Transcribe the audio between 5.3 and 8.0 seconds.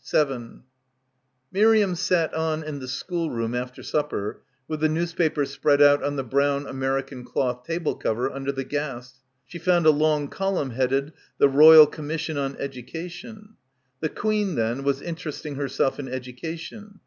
spread out on the brown American cloth table